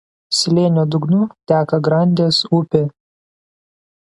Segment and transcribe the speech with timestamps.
[0.35, 1.19] Slėnio dugnu
[1.53, 2.85] teka Grandės upė.